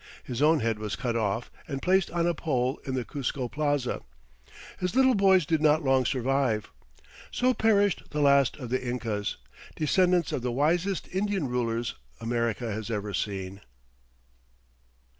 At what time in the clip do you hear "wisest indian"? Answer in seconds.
10.51-11.47